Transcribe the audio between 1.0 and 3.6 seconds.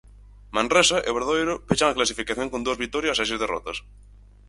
e Obradoiro pechan a clasificación con dúas vitorias e seis